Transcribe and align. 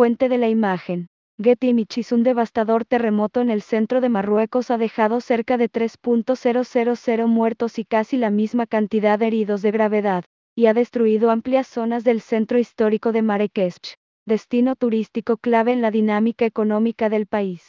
Fuente 0.00 0.30
de 0.30 0.38
la 0.38 0.48
imagen. 0.48 1.08
Getty 1.38 1.68
Images 1.68 2.10
Un 2.10 2.22
devastador 2.22 2.86
terremoto 2.86 3.42
en 3.42 3.50
el 3.50 3.60
centro 3.60 4.00
de 4.00 4.08
Marruecos 4.08 4.70
ha 4.70 4.78
dejado 4.78 5.20
cerca 5.20 5.58
de 5.58 5.70
3.000 5.70 7.26
muertos 7.26 7.78
y 7.78 7.84
casi 7.84 8.16
la 8.16 8.30
misma 8.30 8.64
cantidad 8.64 9.18
de 9.18 9.26
heridos 9.26 9.60
de 9.60 9.72
gravedad, 9.72 10.24
y 10.56 10.68
ha 10.68 10.72
destruido 10.72 11.30
amplias 11.30 11.66
zonas 11.66 12.02
del 12.02 12.22
centro 12.22 12.58
histórico 12.58 13.12
de 13.12 13.20
Marrakech, 13.20 13.96
destino 14.24 14.74
turístico 14.74 15.36
clave 15.36 15.72
en 15.72 15.82
la 15.82 15.90
dinámica 15.90 16.46
económica 16.46 17.10
del 17.10 17.26
país. 17.26 17.62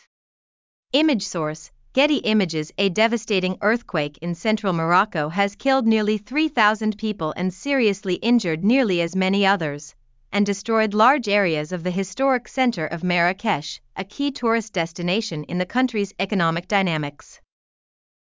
Image 0.93 1.25
source 1.25 1.73
Getty 1.93 2.21
Images 2.23 2.73
A 2.77 2.87
devastating 2.87 3.57
earthquake 3.61 4.17
in 4.21 4.35
central 4.35 4.71
Morocco 4.71 5.27
has 5.27 5.57
killed 5.57 5.85
nearly 5.85 6.17
3,000 6.17 6.95
people 6.95 7.33
and 7.35 7.51
seriously 7.51 8.13
injured 8.21 8.63
nearly 8.63 9.01
as 9.01 9.17
many 9.17 9.45
others. 9.45 9.95
And 10.33 10.45
destroyed 10.45 10.93
large 10.93 11.27
areas 11.27 11.73
of 11.73 11.83
the 11.83 11.91
historic 11.91 12.47
center 12.47 12.85
of 12.85 13.03
Marrakesh, 13.03 13.81
a 13.97 14.05
key 14.05 14.31
tourist 14.31 14.73
destination 14.73 15.43
in 15.43 15.57
the 15.57 15.65
country's 15.65 16.13
economic 16.19 16.69
dynamics. 16.69 17.41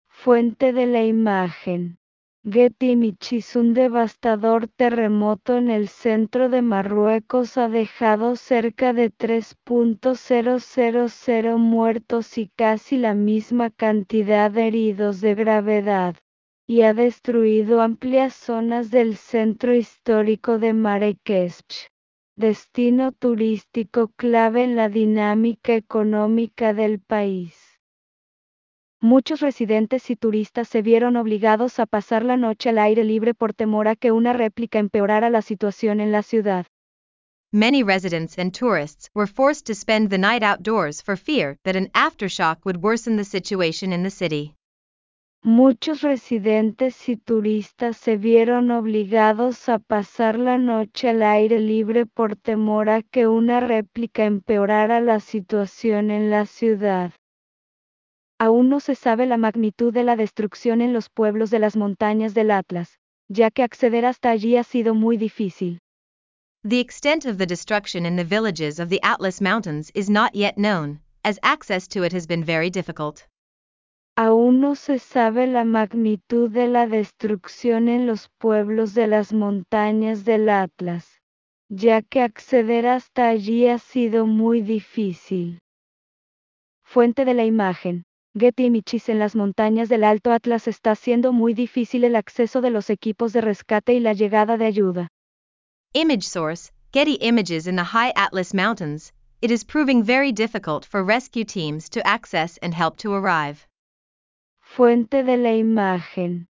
Fuente 0.08 0.72
de 0.72 0.86
la 0.86 1.00
imagen. 1.00 1.98
Images 2.46 3.56
Un 3.56 3.74
devastador 3.74 4.68
terremoto 4.78 5.58
en 5.58 5.72
el 5.72 5.88
centro 5.88 6.48
de 6.48 6.62
Marruecos 6.62 7.58
ha 7.58 7.70
dejado 7.70 8.36
cerca 8.36 8.94
de 8.94 9.10
3.000 9.10 11.58
muertos 11.58 12.38
y 12.38 12.52
casi 12.56 12.98
la 12.98 13.16
misma 13.16 13.72
cantidad 13.72 14.52
de 14.52 14.68
heridos 14.68 15.22
de 15.22 15.34
gravedad, 15.34 16.16
y 16.68 16.84
ha 16.84 16.94
destruido 16.94 17.82
amplias 17.82 18.36
zonas 18.36 18.92
del 18.92 19.18
centro 19.18 19.74
histórico 19.74 20.60
de 20.60 20.74
Marrakech 20.74 21.90
destino 22.38 23.14
turístico 23.14 24.10
clave 24.18 24.64
en 24.64 24.76
la 24.76 24.90
dinámica 24.90 25.74
económica 25.74 26.74
del 26.74 27.00
país. 27.00 27.56
Muchos 29.00 29.40
residentes 29.40 30.10
y 30.10 30.18
turistas 30.18 30.68
se 30.68 30.82
vieron 30.82 31.16
obligados 31.16 31.80
a 31.80 31.86
pasar 31.86 32.26
la 32.26 32.36
noche 32.36 32.70
al 32.70 32.80
aire 32.80 33.04
libre 33.04 33.34
por 33.34 33.54
temor 33.54 33.88
a 33.88 33.96
que 33.96 34.12
una 34.12 34.34
réplica 34.34 34.80
empeorara 34.80 35.30
la 35.30 35.42
situación 35.42 36.02
en 36.02 36.12
la 36.12 36.24
ciudad. 36.24 36.66
Many 37.54 37.84
residents 37.84 38.38
and 38.38 38.52
tourists 38.52 39.10
were 39.14 39.28
forced 39.28 39.66
to 39.68 39.74
spend 39.74 40.10
the 40.10 40.18
night 40.18 40.44
outdoors 40.44 41.02
for 41.02 41.16
fear 41.16 41.58
that 41.64 41.78
an 41.78 41.90
aftershock 41.94 42.66
would 42.66 42.82
worsen 42.82 43.16
the 43.16 43.24
situation 43.24 43.94
in 43.94 44.04
the 44.04 44.10
city. 44.10 44.56
Muchos 45.48 46.02
residentes 46.02 47.08
y 47.08 47.18
turistas 47.18 47.98
se 47.98 48.18
vieron 48.18 48.72
obligados 48.72 49.70
a 49.70 49.78
pasar 49.78 50.40
la 50.40 50.58
noche 50.58 51.10
al 51.10 51.22
aire 51.22 51.60
libre 51.60 52.08
por 52.08 52.36
temor 52.36 52.90
a 52.90 53.04
que 53.04 53.28
una 53.28 53.60
réplica 53.60 54.26
empeorara 54.26 55.02
la 55.02 55.20
situación 55.20 56.10
en 56.10 56.32
la 56.32 56.48
ciudad. 56.48 57.12
Aún 58.40 58.70
no 58.70 58.80
se 58.80 58.96
sabe 58.96 59.28
la 59.28 59.38
magnitud 59.38 59.94
de 59.94 60.04
la 60.04 60.16
destrucción 60.16 60.82
en 60.82 60.94
los 60.94 61.10
pueblos 61.12 61.52
de 61.52 61.60
las 61.60 61.76
montañas 61.76 62.34
del 62.34 62.50
Atlas, 62.50 62.98
ya 63.30 63.52
que 63.52 63.62
acceder 63.62 64.04
hasta 64.08 64.32
allí 64.32 64.58
ha 64.58 64.64
sido 64.64 64.96
muy 64.96 65.16
difícil. 65.16 65.78
The 66.68 66.80
extent 66.80 67.28
of 67.28 67.38
the 67.38 67.46
destruction 67.46 68.08
in 68.08 68.16
the 68.16 68.24
villages 68.24 68.80
of 68.80 68.90
the 68.90 69.00
Atlas 69.04 69.42
Mountains 69.42 69.92
is 69.94 70.10
not 70.10 70.34
yet 70.34 70.58
known, 70.58 71.02
as 71.24 71.38
access 71.44 71.88
to 71.90 72.04
it 72.04 72.14
has 72.14 72.26
been 72.26 72.44
very 72.44 72.72
difficult. 72.72 73.28
Aún 74.18 74.62
no 74.62 74.76
se 74.76 74.98
sabe 74.98 75.46
la 75.46 75.66
magnitud 75.66 76.50
de 76.50 76.70
la 76.70 76.88
destrucción 76.88 77.90
en 77.90 78.08
los 78.08 78.30
pueblos 78.38 78.94
de 78.94 79.08
las 79.08 79.34
montañas 79.34 80.24
del 80.24 80.48
Atlas, 80.48 81.20
ya 81.68 82.02
que 82.02 82.22
acceder 82.22 82.88
hasta 82.88 83.28
allí 83.28 83.68
ha 83.68 83.78
sido 83.78 84.26
muy 84.26 84.62
difícil. 84.62 85.60
Fuente 86.86 87.26
de 87.26 87.34
la 87.34 87.44
imagen. 87.44 88.04
Getty 88.38 88.66
Images 88.66 89.10
en 89.10 89.20
las 89.20 89.36
montañas 89.36 89.90
del 89.90 90.06
Alto 90.06 90.32
Atlas 90.32 90.70
está 90.70 90.92
haciendo 90.92 91.34
muy 91.34 91.54
difícil 91.54 92.06
el 92.06 92.16
acceso 92.16 92.62
de 92.62 92.70
los 92.70 92.90
equipos 92.90 93.34
de 93.34 93.42
rescate 93.42 93.94
y 93.94 94.00
la 94.00 94.14
llegada 94.14 94.56
de 94.56 94.66
ayuda. 94.66 95.10
Image 95.94 96.24
source 96.24 96.72
Getty 96.94 97.16
Images 97.16 97.68
in 97.68 97.76
the 97.76 97.84
High 97.84 98.14
Atlas 98.16 98.54
Mountains. 98.54 99.12
It 99.42 99.52
is 99.52 99.66
proving 99.66 100.04
very 100.04 100.32
difficult 100.32 100.86
for 100.86 101.04
rescue 101.04 101.44
teams 101.44 101.90
to 101.90 102.06
access 102.08 102.58
and 102.62 102.74
help 102.74 102.96
to 103.00 103.14
arrive. 103.14 103.68
Fuente 104.76 105.24
de 105.24 105.38
la 105.38 105.56
imagen. 105.56 106.50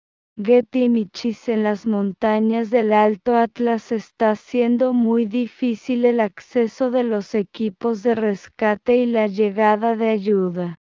Getty 0.44 0.86
Images 0.86 1.50
en 1.50 1.62
las 1.62 1.86
montañas 1.86 2.72
del 2.72 2.92
Alto 2.92 3.36
Atlas 3.36 3.92
está 3.92 4.32
haciendo 4.32 4.92
muy 4.92 5.28
difícil 5.28 6.04
el 6.04 6.20
acceso 6.20 6.90
de 6.90 7.04
los 7.04 7.36
equipos 7.36 8.02
de 8.02 8.16
rescate 8.16 8.98
y 8.98 9.06
la 9.06 9.28
llegada 9.28 9.96
de 9.96 10.10
ayuda. 10.10 10.80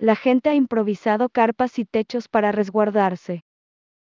La 0.00 0.16
gente 0.16 0.50
ha 0.50 0.56
improvisado 0.56 1.28
carpas 1.28 1.78
y 1.78 1.84
techos 1.84 2.26
para 2.26 2.50
resguardarse. 2.50 3.44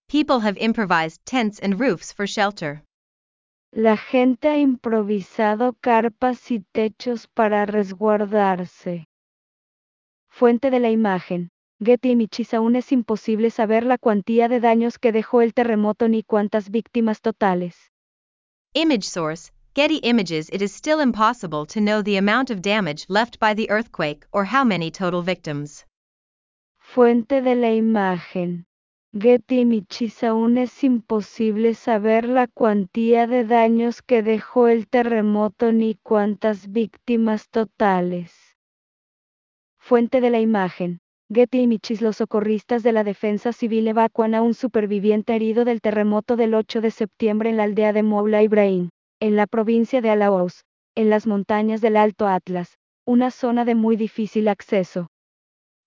People 0.07 0.39
have 0.41 0.57
improvised 0.59 1.23
tents 1.23 1.61
and 1.61 1.79
roofs 1.79 2.11
for 2.15 2.25
shelter. 2.25 2.83
La 3.71 3.95
gente 3.95 4.47
ha 4.47 4.57
improvisado 4.57 5.73
carpas 5.79 6.49
y 6.49 6.61
techos 6.71 7.27
para 7.27 7.67
resguardarse. 7.67 9.05
Fuente 10.29 10.71
de 10.71 10.79
la 10.79 10.89
imagen. 10.89 11.51
Getty 11.83 12.11
Images 12.11 12.53
aún 12.53 12.75
es 12.75 12.91
imposible 12.91 13.49
saber 13.49 13.83
la 13.83 13.97
cuantía 13.97 14.47
de 14.47 14.59
daños 14.59 14.99
que 14.99 15.11
dejó 15.11 15.41
el 15.41 15.55
terremoto 15.55 16.07
ni 16.07 16.21
cuántas 16.21 16.69
víctimas 16.69 17.21
totales. 17.21 17.91
Image 18.75 19.01
source 19.01 19.51
Getty 19.73 19.99
Images 20.03 20.47
It 20.53 20.61
is 20.61 20.71
still 20.71 20.99
impossible 20.99 21.65
to 21.65 21.79
know 21.79 22.03
the 22.03 22.17
amount 22.17 22.51
of 22.51 22.61
damage 22.61 23.05
left 23.09 23.39
by 23.39 23.55
the 23.55 23.67
earthquake 23.71 24.27
or 24.31 24.45
how 24.45 24.63
many 24.63 24.91
total 24.91 25.23
victims. 25.23 25.87
Fuente 26.77 27.41
de 27.41 27.55
la 27.55 27.71
imagen. 27.71 28.67
Getty 29.13 29.61
Images 29.61 30.23
aún 30.23 30.59
es 30.59 30.83
imposible 30.83 31.73
saber 31.73 32.29
la 32.29 32.45
cuantía 32.45 33.25
de 33.25 33.43
daños 33.43 34.03
que 34.03 34.21
dejó 34.21 34.67
el 34.67 34.87
terremoto 34.87 35.71
ni 35.71 35.95
cuántas 36.03 36.71
víctimas 36.71 37.49
totales. 37.49 38.33
Fuente 39.79 40.21
de 40.21 40.29
la 40.29 40.39
imagen. 40.39 41.01
Getty 41.33 41.61
Images 41.61 42.01
Los 42.01 42.17
socorristas 42.17 42.83
de 42.83 42.91
la 42.91 43.05
defensa 43.05 43.53
civil 43.53 43.87
evacuan 43.87 44.35
a 44.35 44.41
un 44.41 44.53
superviviente 44.53 45.33
herido 45.33 45.63
del 45.63 45.79
terremoto 45.79 46.35
del 46.35 46.53
8 46.53 46.81
de 46.81 46.91
septiembre 46.91 47.49
en 47.49 47.55
la 47.55 47.63
aldea 47.63 47.93
de 47.93 48.03
Moula 48.03 48.43
Ibrahim, 48.43 48.89
en 49.21 49.37
la 49.37 49.47
provincia 49.47 50.01
de 50.01 50.09
Alaouz, 50.09 50.65
en 50.93 51.09
las 51.09 51.27
montañas 51.27 51.79
del 51.79 51.95
Alto 51.95 52.27
Atlas, 52.27 52.75
una 53.05 53.31
zona 53.31 53.63
de 53.63 53.75
muy 53.75 53.95
difícil 53.95 54.49
acceso. 54.49 55.07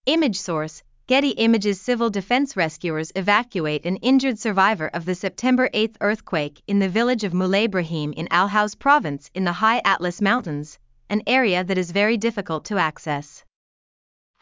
Image 0.07 0.39
source 0.39 0.83
Getty 1.09 1.35
Images 1.37 1.79
Civil 1.79 2.09
defense 2.09 2.57
rescuers 2.57 3.13
evacuate 3.15 3.85
an 3.85 3.97
injured 3.97 4.39
survivor 4.39 4.89
of 4.95 5.05
the 5.05 5.15
September 5.15 5.69
8 5.75 5.99
earthquake 6.01 6.63
in 6.67 6.79
the 6.79 6.89
village 6.89 7.23
of 7.23 7.35
Moulay 7.35 7.65
Ibrahim 7.65 8.15
in 8.17 8.29
Al 8.31 8.49
province 8.79 9.31
in 9.35 9.45
the 9.45 9.53
High 9.53 9.83
Atlas 9.85 10.23
Mountains, 10.23 10.79
an 11.11 11.21
area 11.27 11.63
that 11.63 11.77
is 11.77 11.93
very 11.93 12.17
difficult 12.17 12.65
to 12.65 12.79
access. 12.79 13.45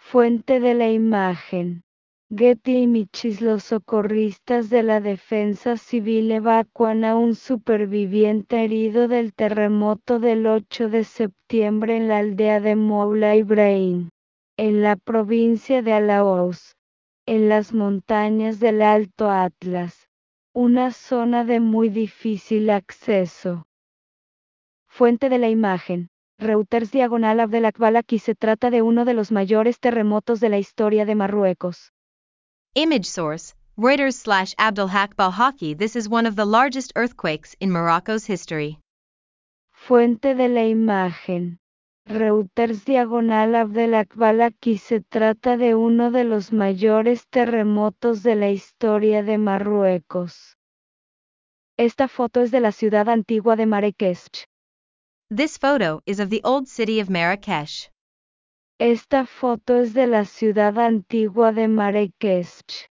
Fuente 0.04 0.60
de 0.60 0.74
la 0.74 0.90
imagen. 0.90 1.84
Getty 2.30 2.82
Images 2.82 3.40
Los 3.40 3.64
socorristas 3.64 4.68
de 4.68 4.82
la 4.82 5.00
defensa 5.00 5.78
civil 5.78 6.30
evacuan 6.32 7.04
a 7.04 7.16
un 7.16 7.34
superviviente 7.34 8.62
herido 8.62 9.08
del 9.08 9.32
terremoto 9.32 10.18
del 10.18 10.46
8 10.46 10.90
de 10.90 11.04
septiembre 11.04 11.96
en 11.96 12.08
la 12.08 12.18
aldea 12.18 12.60
de 12.60 12.76
Moula 12.76 13.36
Ibrahim, 13.36 14.10
en 14.58 14.82
la 14.82 14.96
provincia 14.96 15.80
de 15.80 15.94
Alaouz, 15.94 16.74
en 17.24 17.48
las 17.48 17.72
montañas 17.72 18.60
del 18.60 18.82
Alto 18.82 19.30
Atlas, 19.30 20.08
una 20.52 20.90
zona 20.90 21.44
de 21.44 21.60
muy 21.60 21.88
difícil 21.88 22.68
acceso. 22.68 23.64
Fuente 24.88 25.30
de 25.30 25.38
la 25.38 25.48
imagen. 25.48 26.11
Reuters 26.42 26.90
diagonal 26.90 27.38
Abdel 27.38 27.64
Akbal 27.66 27.94
aquí 27.94 28.18
se 28.18 28.34
trata 28.34 28.70
de 28.70 28.82
uno 28.82 29.04
de 29.04 29.14
los 29.14 29.30
mayores 29.30 29.78
terremotos 29.78 30.40
de 30.40 30.48
la 30.48 30.58
historia 30.58 31.04
de 31.04 31.14
Marruecos. 31.14 31.92
Image 32.74 33.04
source 33.04 33.54
Reuters 33.76 34.16
slash 34.16 34.54
This 35.78 35.94
is 35.94 36.08
one 36.08 36.26
of 36.26 36.34
the 36.34 36.44
largest 36.44 36.92
earthquakes 36.96 37.54
in 37.60 37.70
Morocco's 37.70 38.28
history. 38.28 38.80
Fuente 39.72 40.34
de 40.34 40.48
la 40.48 40.66
imagen. 40.66 41.60
Reuters 42.06 42.84
diagonal 42.84 43.54
Abdel 43.54 43.94
Akbal 43.94 44.40
aquí 44.40 44.78
se 44.78 45.00
trata 45.00 45.56
de 45.56 45.76
uno 45.76 46.10
de 46.10 46.24
los 46.24 46.52
mayores 46.52 47.28
terremotos 47.28 48.24
de 48.24 48.34
la 48.34 48.50
historia 48.50 49.22
de 49.22 49.38
Marruecos. 49.38 50.58
Esta 51.76 52.08
foto 52.08 52.40
es 52.40 52.50
de 52.50 52.58
la 52.58 52.72
ciudad 52.72 53.08
antigua 53.08 53.54
de 53.54 53.66
Marrakech. 53.66 54.48
This 55.34 55.56
photo 55.56 56.02
is 56.04 56.20
of 56.20 56.28
the 56.28 56.42
old 56.44 56.68
city 56.68 57.00
of 57.00 57.08
Marrakesh. 57.08 57.88
Esta 58.78 59.24
foto 59.24 59.80
es 59.80 59.94
de 59.94 60.06
la 60.06 60.26
ciudad 60.26 60.78
antigua 60.78 61.52
de 61.52 61.68
Marrakech. 61.68 62.90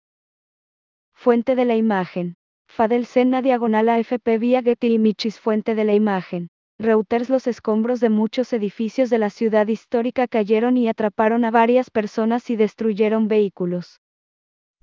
Fuente 1.14 1.54
de 1.54 1.64
la 1.64 1.76
imagen. 1.76 2.34
Fadel 2.66 3.06
Sena 3.06 3.40
diagonal 3.40 3.88
AFP 3.88 4.38
vía 4.40 4.62
Getty 4.64 4.94
Images 4.94 5.38
Fuente 5.38 5.76
de 5.76 5.84
la 5.84 5.94
imagen. 5.94 6.48
Reuters 6.80 7.30
los 7.30 7.46
escombros 7.46 8.00
de 8.00 8.08
muchos 8.08 8.52
edificios 8.52 9.10
de 9.10 9.18
la 9.18 9.30
ciudad 9.30 9.68
histórica 9.68 10.26
cayeron 10.26 10.76
y 10.76 10.88
atraparon 10.88 11.44
a 11.44 11.52
varias 11.52 11.88
personas 11.88 12.50
y 12.50 12.56
destruyeron 12.56 13.28
vehículos. 13.28 14.00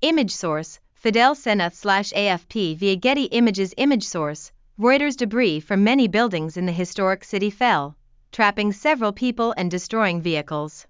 Image 0.00 0.30
source, 0.30 0.80
Fidel 0.94 1.36
Senath 1.36 1.74
slash 1.74 2.14
AFP 2.14 2.78
via 2.78 2.98
Getty 2.98 3.28
Images 3.30 3.74
Image 3.76 4.04
source, 4.04 4.54
Reuters 4.78 5.18
debris 5.18 5.60
from 5.60 5.84
many 5.84 6.08
buildings 6.08 6.56
in 6.56 6.64
the 6.64 6.72
historic 6.72 7.24
city 7.24 7.50
fell, 7.50 7.94
trapping 8.30 8.72
several 8.72 9.12
people 9.12 9.52
and 9.58 9.70
destroying 9.70 10.22
vehicles. 10.22 10.86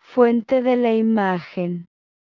Fuente 0.00 0.60
de 0.60 0.74
la 0.74 0.94
imagen. 0.94 1.86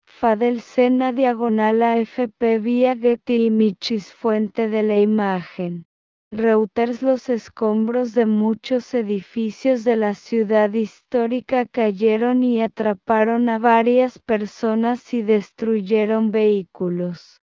Fadel 0.04 0.60
Sena 0.60 1.12
diagonal 1.12 1.80
AFP 1.80 2.58
vía 2.60 2.96
Getty 2.96 3.46
Images 3.46 4.10
Fuente 4.10 4.68
de 4.68 4.82
la 4.82 4.96
imagen. 4.96 5.84
Reuters 6.32 7.02
Los 7.02 7.28
escombros 7.28 8.12
de 8.14 8.26
muchos 8.26 8.92
edificios 8.94 9.84
de 9.84 9.94
la 9.94 10.14
ciudad 10.14 10.72
histórica 10.72 11.66
cayeron 11.66 12.42
y 12.42 12.62
atraparon 12.62 13.48
a 13.48 13.60
varias 13.60 14.18
personas 14.18 15.14
y 15.14 15.22
destruyeron 15.22 16.32
vehículos. 16.32 17.40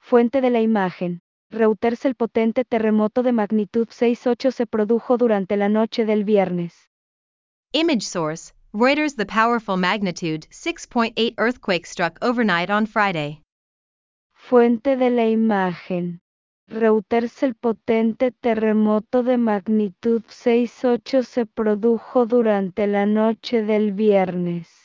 Fuente 0.00 0.40
de 0.40 0.50
la 0.50 0.60
imagen. 0.60 1.23
Reuters 1.50 2.04
El 2.04 2.14
potente 2.14 2.64
terremoto 2.64 3.22
de 3.22 3.32
magnitud 3.32 3.88
6.8 3.88 4.50
se 4.50 4.66
produjo 4.66 5.16
durante 5.16 5.56
la 5.56 5.68
noche 5.68 6.04
del 6.04 6.24
viernes. 6.24 6.90
Image 7.72 8.02
source, 8.02 8.52
Reuters 8.72 9.14
The 9.14 9.26
powerful 9.26 9.76
magnitude 9.76 10.48
6.8 10.50 11.34
earthquake 11.38 11.86
struck 11.86 12.18
overnight 12.22 12.70
on 12.70 12.86
Friday. 12.86 13.42
Fuente 14.34 14.96
de 14.96 15.10
la 15.10 15.26
imagen. 15.28 16.20
Reuters 16.66 17.42
El 17.42 17.54
potente 17.54 18.32
terremoto 18.32 19.22
de 19.22 19.38
magnitud 19.38 20.22
6.8 20.28 21.22
se 21.22 21.46
produjo 21.46 22.26
durante 22.26 22.86
la 22.86 23.06
noche 23.06 23.62
del 23.62 23.92
viernes. 23.92 24.83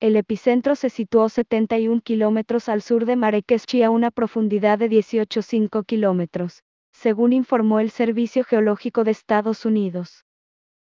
El 0.00 0.16
epicentro 0.16 0.76
se 0.76 0.88
situó 0.88 1.28
71 1.28 2.00
kilómetros 2.00 2.70
al 2.70 2.80
sur 2.80 3.04
de 3.04 3.16
Marrakech 3.16 3.82
a 3.84 3.90
una 3.90 4.10
profundidad 4.10 4.78
de 4.78 4.88
18,5 4.88 5.84
kilómetros, 5.84 6.62
según 6.90 7.34
informó 7.34 7.80
el 7.80 7.90
Servicio 7.90 8.42
Geológico 8.44 9.04
de 9.04 9.10
Estados 9.10 9.66
Unidos. 9.66 10.24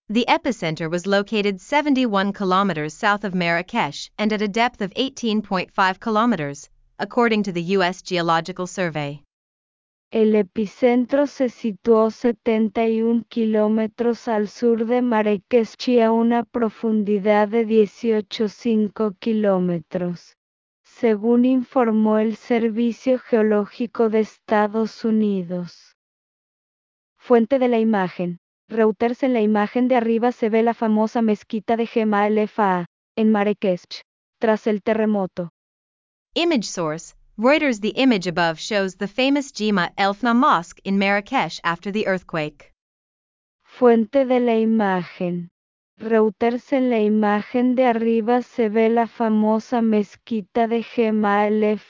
The 0.08 0.24
epicenter 0.28 0.88
was 0.88 1.06
located 1.08 1.58
71 1.58 2.32
kilometers 2.32 2.94
south 2.94 3.24
of 3.24 3.34
Marrakech 3.34 4.08
and 4.18 4.32
at 4.32 4.40
a 4.40 4.46
depth 4.46 4.80
of 4.80 4.92
18.5 4.94 5.98
kilometers, 5.98 6.70
according 7.00 7.42
to 7.42 7.52
the 7.52 7.76
U.S. 7.78 8.02
Geological 8.02 8.68
Survey. 8.68 9.24
El 10.12 10.34
epicentro 10.34 11.26
se 11.26 11.48
situó 11.48 12.10
71 12.10 13.24
kilómetros 13.30 14.28
al 14.28 14.48
sur 14.48 14.84
de 14.84 15.00
Marrakech 15.00 16.02
a 16.02 16.12
una 16.12 16.44
profundidad 16.44 17.48
de 17.48 17.66
18,5 17.66 19.16
kilómetros, 19.18 20.36
según 20.84 21.46
informó 21.46 22.18
el 22.18 22.36
Servicio 22.36 23.18
Geológico 23.20 24.10
de 24.10 24.20
Estados 24.20 25.02
Unidos. 25.06 25.96
Fuente 27.16 27.58
de 27.58 27.68
la 27.68 27.78
imagen. 27.78 28.38
Reuters 28.68 29.22
en 29.22 29.32
la 29.32 29.40
imagen 29.40 29.88
de 29.88 29.96
arriba 29.96 30.30
se 30.30 30.50
ve 30.50 30.62
la 30.62 30.74
famosa 30.74 31.22
mezquita 31.22 31.78
de 31.78 31.86
Gema 31.86 32.26
el 32.26 32.36
en 33.16 33.32
Marrakech, 33.32 34.02
tras 34.38 34.66
el 34.66 34.82
terremoto. 34.82 35.54
Image 36.34 36.64
source, 36.64 37.14
Reuters 37.38 37.80
The 37.80 37.96
image 37.96 38.26
above 38.26 38.60
shows 38.60 38.96
the 38.96 39.08
famous 39.08 39.52
Jima 39.52 39.90
Elfna 39.96 40.36
Mosque 40.36 40.80
in 40.84 40.98
Marrakech 40.98 41.60
after 41.64 41.90
the 41.90 42.06
earthquake. 42.06 42.70
Fuente 43.64 44.26
de 44.26 44.38
la 44.38 44.56
imagen. 44.56 45.48
Reuters 45.98 46.74
en 46.74 46.90
la 46.90 46.98
imagen 46.98 47.74
de 47.74 47.86
arriba 47.86 48.42
se 48.42 48.68
ve 48.68 48.90
la 48.90 49.06
famosa 49.06 49.80
mezquita 49.80 50.68
de 50.68 50.82
Gema 50.82 51.46
el 51.46 51.80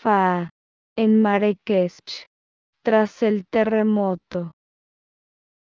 en 0.97 1.21
Marrakech, 1.21 2.29
tras 2.85 3.25
el 3.25 3.45
terremoto. 3.51 4.53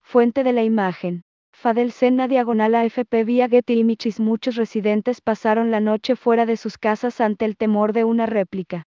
Fuente 0.01 0.45
de 0.45 0.55
la 0.55 0.63
imagen. 0.63 1.21
Fadel 1.53 1.93
Sena 1.93 2.27
diagonal 2.27 2.75
AFP 2.75 3.23
vía 3.25 3.51
Getty 3.51 3.75
Images 3.75 4.19
Muchos 4.19 4.57
residentes 4.57 5.21
pasaron 5.21 5.71
la 5.71 5.81
noche 5.81 6.17
fuera 6.17 6.47
de 6.47 6.57
sus 6.57 6.79
casas 6.79 7.21
ante 7.21 7.45
el 7.45 7.59
temor 7.59 7.93
de 7.93 8.05
una 8.05 8.25
réplica. 8.25 8.85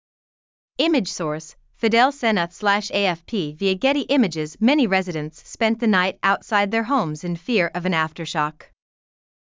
Image 0.80 1.08
source, 1.08 1.56
Fidel 1.74 2.12
Senath 2.12 2.54
slash 2.54 2.92
AFP 2.92 3.56
via 3.58 3.74
Getty 3.74 4.02
Images 4.10 4.56
Many 4.62 4.86
residents 4.86 5.42
spent 5.50 5.80
the 5.80 5.88
night 5.88 6.20
outside 6.22 6.70
their 6.70 6.84
homes 6.84 7.24
in 7.24 7.36
fear 7.36 7.72
of 7.74 7.88
an 7.88 7.94
aftershock. 7.94 8.62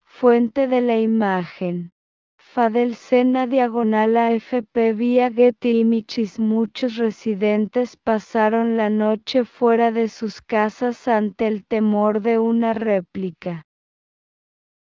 Fuente 0.04 0.68
de 0.68 0.80
la 0.80 0.94
imagen. 0.94 1.90
Fadel 2.38 2.94
Sena 2.94 3.48
diagonal 3.48 4.16
AFP 4.16 4.94
vía 4.94 5.28
Getty 5.28 5.80
Images 5.80 6.38
Muchos 6.38 6.96
residentes 6.96 7.96
pasaron 7.96 8.76
la 8.76 8.88
noche 8.88 9.44
fuera 9.44 9.90
de 9.90 10.08
sus 10.08 10.40
casas 10.40 11.08
ante 11.08 11.48
el 11.48 11.66
temor 11.66 12.20
de 12.22 12.38
una 12.38 12.74
réplica. 12.74 13.64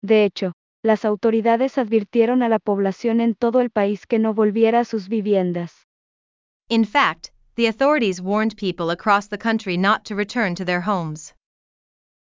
De 0.02 0.26
hecho, 0.26 0.52
las 0.84 1.06
autoridades 1.06 1.78
advirtieron 1.78 2.44
a 2.44 2.50
la 2.50 2.60
población 2.60 3.22
en 3.22 3.36
todo 3.36 3.62
el 3.62 3.70
país 3.70 4.06
que 4.06 4.20
no 4.20 4.34
volviera 4.34 4.82
a 4.82 4.86
sus 4.86 5.08
viviendas. 5.08 5.88
In 6.70 6.84
fact, 6.84 7.32
the 7.56 7.68
authorities 7.68 8.22
warned 8.22 8.58
people 8.58 8.90
across 8.90 9.28
the 9.28 9.38
country 9.38 9.78
not 9.78 10.04
to 10.06 10.16
return 10.16 10.56
to 10.56 10.66
their 10.66 10.82
homes. 10.82 11.34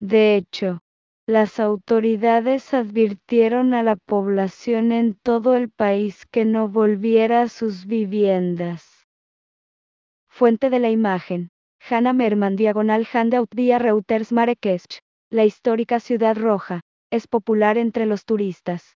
De 0.01 0.37
hecho, 0.37 0.81
las 1.29 1.61
autoridades 1.61 2.75
advirtieron 2.75 3.73
a 3.73 3.85
la 3.85 3.95
población 3.95 4.91
en 4.91 5.15
todo 5.23 5.55
el 5.55 5.71
país 5.71 6.27
que 6.27 6.45
no 6.45 6.69
volviera 6.69 7.43
a 7.43 7.49
sus 7.49 7.87
viviendas. 7.87 8.85
Fuente 10.29 10.71
de 10.71 10.81
la 10.81 10.91
imagen. 10.91 11.51
Hannah 11.79 12.13
Merman 12.13 12.57
diagonal 12.57 13.07
Handout 13.07 13.49
via 13.55 13.79
Reuters 13.79 14.33
Marrakech. 14.33 15.01
La 15.31 15.45
histórica 15.45 16.01
ciudad 16.01 16.37
roja, 16.37 16.81
es 17.11 17.29
popular 17.29 17.79
entre 17.79 18.07
los 18.07 18.25
turistas. 18.25 18.97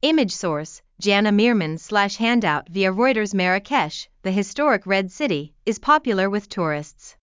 Image 0.00 0.30
source, 0.30 0.83
Jana 1.00 1.32
Meerman 1.32 1.78
slash 1.78 2.16
handout 2.16 2.68
via 2.68 2.92
Reuters 2.92 3.34
Marrakesh, 3.34 4.08
the 4.22 4.30
historic 4.30 4.86
Red 4.86 5.10
City, 5.10 5.52
is 5.66 5.80
popular 5.80 6.30
with 6.30 6.48
tourists. 6.48 7.16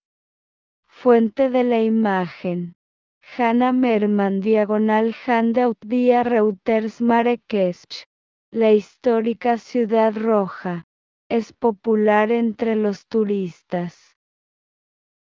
Fuente 0.88 1.50
de 1.50 1.64
la 1.64 1.78
imagen. 1.78 2.74
Hannah 3.24 3.72
Merman 3.72 4.42
diagonal 4.42 5.14
handout 5.14 5.78
via 5.86 6.24
Reuters 6.24 7.00
Marrakech. 7.00 8.06
La 8.52 8.72
histórica 8.74 9.58
ciudad 9.58 10.18
roja. 10.18 10.84
Es 11.30 11.54
popular 11.54 12.30
entre 12.32 12.76
los 12.76 13.08
turistas. 13.08 14.18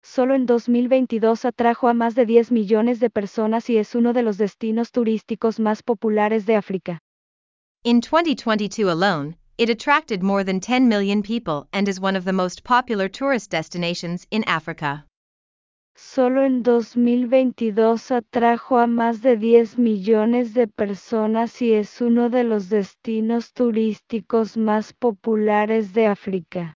Solo 0.03 0.35
en 0.35 0.45
2022 0.45 1.43
atrajo 1.43 1.87
a 1.87 1.93
más 1.95 2.13
de 2.13 2.27
10 2.27 2.51
millones 2.51 2.99
de 2.99 3.09
personas 3.09 3.67
y 3.71 3.77
es 3.77 3.95
uno 3.95 4.13
de 4.13 4.21
los 4.21 4.37
destinos 4.37 4.91
turísticos 4.91 5.59
más 5.59 5.81
populares 5.81 6.45
de 6.45 6.55
África. 6.55 7.01
In 7.83 8.01
2022 8.01 8.89
alone, 8.89 9.35
it 9.57 9.69
attracted 9.69 10.21
more 10.21 10.43
than 10.43 10.59
10 10.59 10.89
million 10.89 11.21
people 11.21 11.67
and 11.71 11.87
is 11.87 11.99
one 11.99 12.15
of 12.15 12.25
the 12.25 12.33
most 12.33 12.63
popular 12.63 13.07
tourist 13.07 13.49
destinations 13.49 14.27
in 14.29 14.43
Africa. 14.45 15.05
Solo 15.95 16.43
en 16.43 16.63
2022 16.63 18.11
atrajo 18.11 18.77
a 18.77 18.87
más 18.87 19.21
de 19.21 19.37
10 19.37 19.77
millones 19.77 20.53
de 20.53 20.67
personas 20.67 21.61
y 21.61 21.73
es 21.73 22.01
uno 22.01 22.29
de 22.29 22.43
los 22.43 22.69
destinos 22.69 23.53
turísticos 23.53 24.57
más 24.57 24.93
populares 24.93 25.93
de 25.93 26.07
África. 26.07 26.75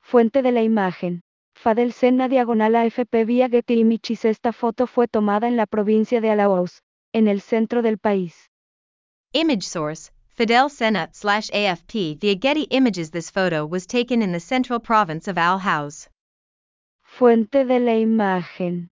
Fuente 0.00 0.42
de 0.42 0.52
la 0.52 0.62
imagen. 0.62 1.22
Fadel 1.54 1.92
Sena 1.92 2.28
diagonal 2.28 2.76
AFP 2.76 3.24
vía 3.24 3.48
Getty 3.48 3.80
Images 3.80 4.24
Esta 4.24 4.52
foto 4.52 4.86
fue 4.86 5.08
tomada 5.08 5.48
en 5.48 5.56
la 5.56 5.66
provincia 5.66 6.20
de 6.20 6.30
Alaos, 6.30 6.82
en 7.12 7.28
el 7.28 7.40
centro 7.40 7.82
del 7.82 7.98
país. 7.98 8.49
Image 9.32 9.62
source, 9.62 10.10
Fidel 10.26 10.68
Senat 10.68 11.14
slash 11.14 11.50
AFP 11.50 12.18
via 12.18 12.34
Getty 12.34 12.62
Images 12.62 13.12
This 13.12 13.30
photo 13.30 13.64
was 13.64 13.86
taken 13.86 14.22
in 14.22 14.32
the 14.32 14.40
central 14.40 14.80
province 14.80 15.28
of 15.28 15.38
Al 15.38 15.60
Haus. 15.60 16.08
Fuente 17.04 17.64
de 17.64 17.78
la 17.78 17.92
imagen. 17.92 18.88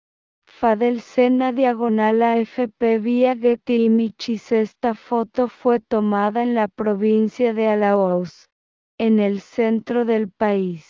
Fadel 0.46 1.00
Sena 1.00 1.54
diagonal 1.54 2.22
AFP 2.22 3.00
via 3.02 3.34
Getty 3.34 3.86
Images 3.86 4.52
Esta 4.52 4.94
foto 4.94 5.48
fue 5.48 5.80
tomada 5.80 6.44
en 6.44 6.54
la 6.54 6.68
provincia 6.68 7.54
de 7.54 7.68
Alaos, 7.68 8.50
en 9.00 9.22
el 9.22 9.40
centro 9.40 10.04
del 10.04 10.30
país. 10.30 10.86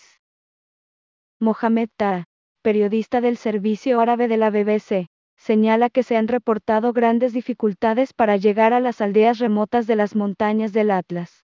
Mohamed 1.39 1.89
Ta, 1.95 2.25
periodista 2.63 3.21
del 3.21 3.37
servicio 3.37 4.01
árabe 4.01 4.27
de 4.27 4.37
la 4.37 4.49
BBC, 4.49 5.05
señala 5.45 5.89
que 5.91 6.01
se 6.01 6.17
han 6.17 6.27
reportado 6.27 6.91
grandes 6.91 7.31
dificultades 7.31 8.13
para 8.13 8.35
llegar 8.35 8.73
a 8.73 8.79
las 8.79 8.99
aldeas 8.99 9.37
remotas 9.37 9.85
de 9.85 9.95
las 9.95 10.15
montañas 10.15 10.73
del 10.73 10.89
Atlas. 10.89 11.45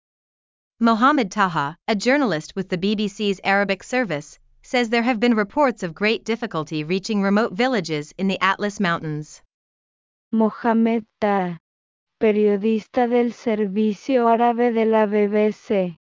Mohammed 0.79 1.29
Taha, 1.31 1.77
a 1.87 1.95
journalist 1.95 2.55
with 2.55 2.67
the 2.69 2.77
BBC's 2.77 3.41
Arabic 3.43 3.83
service, 3.83 4.37
says 4.61 4.89
there 4.89 5.01
have 5.01 5.19
been 5.19 5.33
reports 5.33 5.81
of 5.81 5.95
great 5.95 6.23
difficulty 6.23 6.83
reaching 6.83 7.23
remote 7.23 7.53
villages 7.53 8.13
in 8.19 8.27
the 8.27 8.37
Atlas 8.39 8.79
Mountains. 8.79 9.41
Mohamed 10.31 11.05
Taha, 11.19 11.57
periodista 12.19 13.07
del 13.07 13.33
servicio 13.33 14.27
árabe 14.27 14.71
de 14.71 14.85
la 14.85 15.07
BBC, 15.07 15.97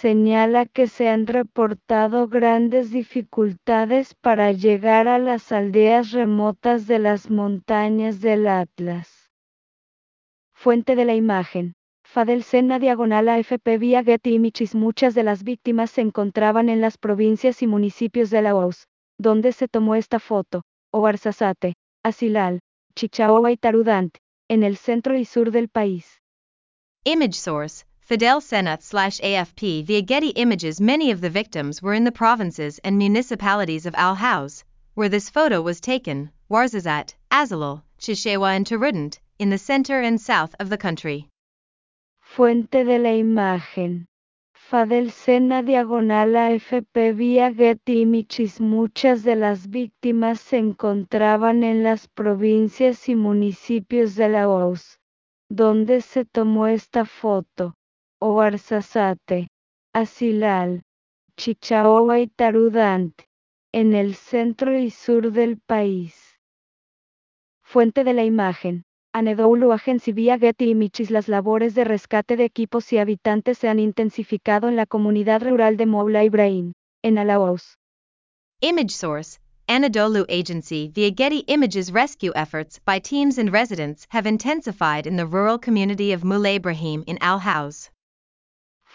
señala 0.00 0.64
que 0.64 0.86
se 0.86 1.10
han 1.10 1.26
reportado 1.26 2.26
grandes 2.26 2.90
dificultades 2.90 4.14
para 4.14 4.50
llegar 4.50 5.08
a 5.08 5.18
las 5.18 5.52
aldeas 5.52 6.12
remotas 6.12 6.86
de 6.86 6.98
las 6.98 7.30
montañas 7.30 8.22
del 8.22 8.46
Atlas. 8.48 9.30
Fuente 10.54 10.96
de 10.96 11.04
la 11.04 11.14
imagen. 11.14 11.74
Fadel 12.02 12.44
Sena 12.44 12.78
diagonal 12.78 13.28
AFP 13.28 13.76
vía 13.76 14.02
Getty 14.02 14.32
Images 14.32 14.74
Muchas 14.74 15.14
de 15.14 15.22
las 15.22 15.44
víctimas 15.44 15.90
se 15.90 16.00
encontraban 16.00 16.70
en 16.70 16.80
las 16.80 16.96
provincias 16.96 17.60
y 17.60 17.66
municipios 17.66 18.30
de 18.30 18.40
Laos, 18.40 18.88
donde 19.18 19.52
se 19.52 19.68
tomó 19.68 19.96
esta 19.96 20.18
foto, 20.18 20.62
o 20.90 21.06
Arsasate, 21.06 21.74
Asilal, 22.02 22.60
Chichaoua 22.96 23.52
y 23.52 23.58
Tarudant, 23.58 24.16
en 24.48 24.62
el 24.62 24.78
centro 24.78 25.14
y 25.18 25.26
sur 25.26 25.50
del 25.50 25.68
país. 25.68 26.22
Image 27.04 27.34
source, 27.34 27.84
Fidel 28.10 28.40
Senath 28.40 28.82
slash 28.82 29.20
AFP 29.20 29.84
via 29.84 30.02
Getty 30.02 30.30
Images 30.30 30.80
Many 30.80 31.12
of 31.12 31.20
the 31.20 31.30
victims 31.30 31.80
were 31.80 31.94
in 31.94 32.02
the 32.02 32.10
provinces 32.10 32.80
and 32.82 32.98
municipalities 32.98 33.86
of 33.86 33.94
Al 33.94 34.16
Haus, 34.16 34.64
where 34.94 35.08
this 35.08 35.30
photo 35.30 35.62
was 35.62 35.80
taken, 35.80 36.28
Warzazat, 36.50 37.14
Azalal, 37.30 37.84
Chichewa 38.00 38.56
and 38.56 38.66
Tarudant, 38.66 39.20
in 39.38 39.48
the 39.48 39.58
center 39.58 40.00
and 40.00 40.20
south 40.20 40.56
of 40.58 40.68
the 40.70 40.76
country. 40.76 41.28
Fuente 42.20 42.82
de 42.82 42.98
la 42.98 43.10
imagen. 43.10 44.06
Fadel 44.56 45.12
Sena 45.12 45.62
diagonal 45.62 46.34
AFP 46.34 47.14
vía 47.14 47.54
Getty 47.56 48.02
Images 48.02 48.58
Muchas 48.58 49.22
de 49.22 49.36
las 49.36 49.68
víctimas 49.68 50.40
se 50.40 50.58
encontraban 50.58 51.62
en 51.62 51.84
las 51.84 52.08
provincias 52.08 53.08
y 53.08 53.14
municipios 53.14 54.16
de 54.16 54.30
Laos, 54.30 54.98
donde 55.48 56.00
se 56.00 56.24
tomó 56.24 56.66
esta 56.66 57.04
foto, 57.04 57.76
o 58.22 58.40
Arsasate, 58.40 59.48
Asilal, 59.94 60.82
Chichaoua 61.36 62.20
y 62.20 62.26
Tarudant, 62.28 63.14
en 63.72 63.94
el 63.94 64.14
centro 64.14 64.78
y 64.78 64.90
sur 64.90 65.32
del 65.32 65.58
país. 65.58 66.14
Fuente 67.62 68.04
de 68.04 68.12
la 68.12 68.24
imagen. 68.24 68.84
Agency 69.12 70.12
vía 70.12 70.38
Getty 70.38 70.70
Images 70.70 71.10
Las 71.10 71.28
labores 71.28 71.74
de 71.74 71.84
rescate 71.84 72.36
de 72.36 72.44
equipos 72.44 72.92
y 72.92 72.98
habitantes 72.98 73.58
se 73.58 73.68
han 73.68 73.78
intensificado 73.78 74.68
en 74.68 74.76
la 74.76 74.86
comunidad 74.86 75.42
rural 75.42 75.76
de 75.76 75.86
Moula 75.86 76.22
Ibrahim, 76.22 76.72
en 77.02 77.18
Alaos. 77.18 77.78
Image 78.60 78.90
source, 78.90 79.38
Anadolu 79.66 80.26
Agency 80.28 80.92
via 80.94 81.10
Getty 81.10 81.44
Images 81.46 81.90
rescue 81.90 82.32
efforts 82.34 82.80
by 82.84 83.00
teams 83.00 83.38
and 83.38 83.50
residents 83.50 84.06
have 84.10 84.26
intensified 84.26 85.06
in 85.06 85.16
the 85.16 85.26
rural 85.26 85.58
community 85.58 86.12
of 86.12 86.22
Moula 86.22 86.56
Ibrahim 86.56 87.02
in 87.06 87.16
Al. 87.20 87.40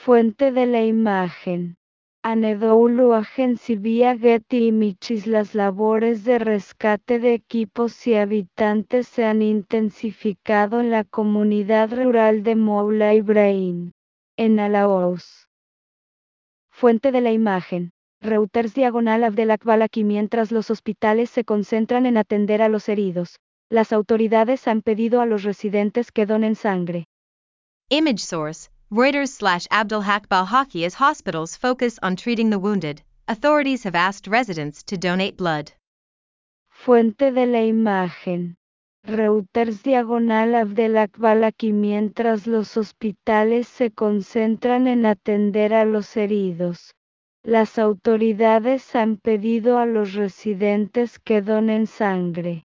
Fuente 0.06 0.52
de 0.52 0.68
la 0.68 0.86
imagen. 0.86 1.78
Anadolu 2.22 3.14
Agency 3.14 3.76
vía 3.76 4.16
Getty 4.16 4.68
Images 4.68 5.26
Las 5.26 5.56
labores 5.56 6.24
de 6.24 6.38
rescate 6.38 7.18
de 7.18 7.34
equipos 7.34 8.06
y 8.06 8.14
habitantes 8.14 9.08
se 9.08 9.26
han 9.26 9.42
intensificado 9.42 10.80
en 10.80 10.92
la 10.92 11.06
comunidad 11.06 11.92
rural 11.92 12.44
de 12.44 12.56
Moula 12.56 13.16
Ibrahim, 13.16 13.94
en 14.38 14.60
Alaos. 14.60 15.50
Fuente 16.70 17.12
de 17.12 17.22
la 17.22 17.32
imagen. 17.32 17.90
Reuters 18.22 18.76
diagonal 18.76 19.24
Abdelakbal 19.24 19.82
aquí 19.82 20.04
mientras 20.04 20.52
los 20.52 20.70
hospitales 20.70 21.32
se 21.32 21.46
concentran 21.46 22.06
en 22.06 22.18
atender 22.18 22.62
a 22.62 22.70
los 22.70 22.90
heridos. 22.90 23.40
Las 23.72 23.92
autoridades 23.92 24.68
han 24.68 24.84
pedido 24.84 25.20
a 25.20 25.26
los 25.26 25.42
residentes 25.42 26.12
que 26.12 26.28
donen 26.28 26.54
sangre. 26.54 27.08
Image 27.90 28.20
source, 28.20 28.70
Reuters 28.92 29.30
slash 29.30 29.66
Abdulhak 29.72 30.28
Balhaki 30.28 30.86
as 30.86 30.94
hospitals 30.94 31.58
focus 31.58 31.98
on 32.04 32.16
treating 32.16 32.52
the 32.52 32.60
wounded, 32.60 33.02
authorities 33.28 33.84
have 33.84 33.96
asked 33.96 34.28
residents 34.28 34.84
to 34.84 34.96
donate 34.96 35.38
blood. 35.38 35.72
Fuente 36.70 37.32
de 37.32 37.48
la 37.48 37.64
imagen. 37.64 38.58
Reuters 39.04 39.82
diagonal 39.82 40.54
Abdelakbal 40.54 41.44
aquí 41.44 41.74
mientras 41.74 42.46
los 42.46 42.78
hospitales 42.78 43.68
se 43.68 43.90
concentran 43.90 44.88
en 44.88 45.08
atender 45.08 45.74
a 45.74 45.84
los 45.86 46.16
heridos. 46.16 46.94
Las 47.44 47.80
autoridades 47.80 48.96
han 48.96 49.18
pedido 49.18 49.80
a 49.80 49.88
los 49.88 50.14
residentes 50.14 51.18
que 51.18 51.42
donen 51.42 51.88
sangre. 51.88 52.66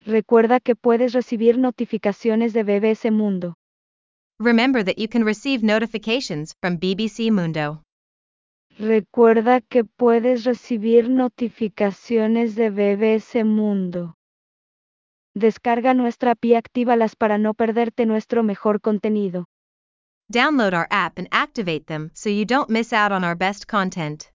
Recuerda 0.00 0.60
que 0.60 0.76
puedes 0.76 1.12
recibir 1.12 1.58
notificaciones 1.58 2.52
de 2.52 2.62
BBC 2.62 3.10
Mundo. 3.10 3.56
Remember 4.42 4.82
that 4.82 4.98
you 4.98 5.06
can 5.06 5.22
receive 5.22 5.62
notifications 5.62 6.56
from 6.60 6.76
BBC 6.76 7.30
Mundo. 7.30 7.84
Recuerda 8.76 9.60
que 9.60 9.84
puedes 9.84 10.42
recibir 10.42 11.08
notificaciones 11.08 12.56
de 12.56 12.70
BBC 12.70 13.44
Mundo. 13.44 14.16
Descarga 15.36 15.94
nuestra 15.94 16.32
app 16.32 16.44
y 16.44 16.54
actívalas 16.56 17.14
para 17.14 17.38
no 17.38 17.54
perderte 17.54 18.04
nuestro 18.04 18.42
mejor 18.42 18.80
contenido. 18.80 19.44
Download 20.28 20.74
our 20.74 20.88
app 20.90 21.18
and 21.20 21.28
activate 21.30 21.84
them 21.86 22.10
so 22.12 22.28
you 22.28 22.44
don't 22.44 22.68
miss 22.68 22.92
out 22.92 23.12
on 23.12 23.22
our 23.22 23.36
best 23.36 23.68
content. 23.68 24.32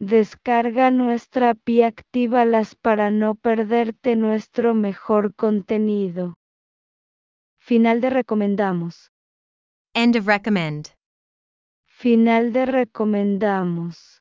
Descarga 0.00 0.90
nuestra 0.90 1.50
app 1.50 1.68
y 1.68 1.82
actívalas 1.82 2.74
para 2.74 3.12
no 3.12 3.36
perderte 3.36 4.16
nuestro 4.16 4.74
mejor 4.74 5.32
contenido. 5.36 6.34
Final 7.60 8.00
de 8.00 8.10
recomendamos. 8.10 9.11
End 9.94 10.16
of 10.16 10.26
recommend. 10.26 10.92
Final 11.86 12.52
de 12.52 12.64
recomendamos. 12.64 14.11